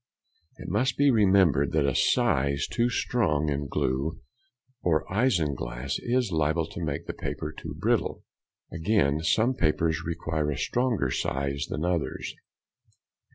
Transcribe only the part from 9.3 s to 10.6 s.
papers require a